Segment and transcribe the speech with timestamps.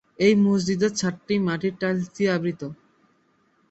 [0.19, 2.61] এই মসজিদের ছাদটি মাটির টাইলস দিয়ে আবৃত।